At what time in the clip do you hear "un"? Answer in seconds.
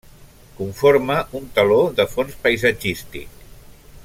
1.41-1.45